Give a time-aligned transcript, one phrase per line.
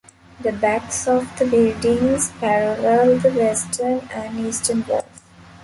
[0.39, 5.03] The backs of the buildings parallel the western and eastern walls.